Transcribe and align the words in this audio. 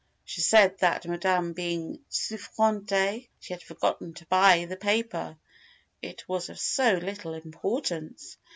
She 0.25 0.41
said 0.41 0.79
that, 0.79 1.05
Madame 1.05 1.53
being 1.53 1.99
souffrante, 2.09 3.27
she 3.39 3.53
had 3.53 3.61
forgotten 3.61 4.15
to 4.15 4.25
buy 4.25 4.65
the 4.65 4.75
paper. 4.75 5.37
It 6.01 6.27
was 6.27 6.49
of 6.49 6.57
so 6.59 6.93
little 6.95 7.35
importance! 7.35 8.37